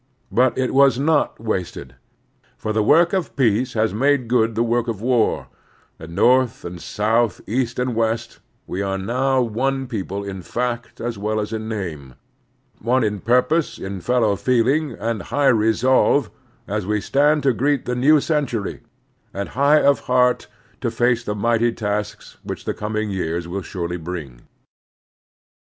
[0.31, 1.93] But it was not wasted;
[2.57, 5.45] for the work of peace has made good the work of war,
[5.99, 11.19] and North and South, East and West, we are now one people in fact as
[11.19, 12.15] well as in name;
[12.79, 16.31] one in purpose, in fellow feeling, and in high resolve,
[16.67, 18.81] as we stand to greet the new century,
[19.35, 20.47] and, high of heart,
[20.79, 24.41] to face the mighty tasks which the coming years will stirely bring.